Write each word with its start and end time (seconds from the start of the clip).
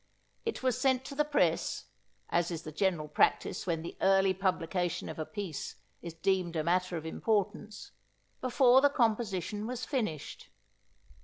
It 0.47 0.63
was 0.63 0.81
sent 0.81 1.05
to 1.05 1.13
the 1.13 1.23
press, 1.23 1.85
as 2.31 2.49
is 2.49 2.63
the 2.63 2.71
general 2.71 3.07
practice 3.07 3.67
when 3.67 3.83
the 3.83 3.95
early 4.01 4.33
publication 4.33 5.09
of 5.09 5.19
a 5.19 5.27
piece 5.27 5.75
is 6.01 6.15
deemed 6.15 6.55
a 6.55 6.63
matter 6.63 6.97
of 6.97 7.05
importance, 7.05 7.91
before 8.41 8.81
the 8.81 8.89
composition 8.89 9.67
was 9.67 9.85
finished. 9.85 10.49